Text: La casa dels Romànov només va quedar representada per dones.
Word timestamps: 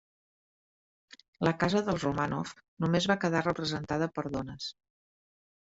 La 1.47 1.53
casa 1.65 1.83
dels 1.91 2.07
Romànov 2.07 2.55
només 2.87 3.09
va 3.13 3.19
quedar 3.27 3.45
representada 3.47 4.11
per 4.19 4.27
dones. 4.41 4.75